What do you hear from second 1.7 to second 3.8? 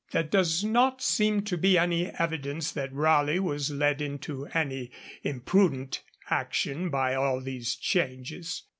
any evidence that Raleigh was